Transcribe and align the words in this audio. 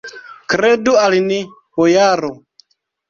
Kredu 0.53 0.95
al 1.03 1.17
ni, 1.27 1.37
bojaro! 1.81 2.33